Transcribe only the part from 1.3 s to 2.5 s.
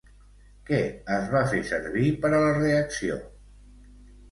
va fer servir per a